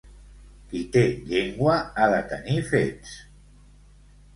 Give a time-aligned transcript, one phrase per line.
[0.71, 3.17] Qui té llengua ha de tenir fets.